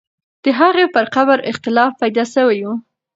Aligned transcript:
د 0.43 0.45
هغې 0.59 0.85
پر 0.93 1.05
قبر 1.15 1.37
اختلاف 1.51 1.91
پیدا 2.01 2.23
سوی 2.35 2.59
وو. 2.63 2.73